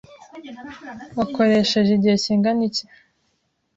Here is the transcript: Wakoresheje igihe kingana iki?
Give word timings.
Wakoresheje 1.17 1.91
igihe 1.97 2.15
kingana 2.23 2.61
iki? 2.69 2.83